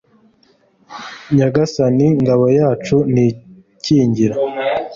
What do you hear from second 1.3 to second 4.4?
nyagasani, ngabo yacu nikingira